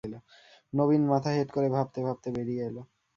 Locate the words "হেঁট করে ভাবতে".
1.35-1.99